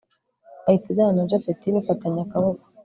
[0.67, 2.63] ahita ajyana na japhet bafatanye akaboko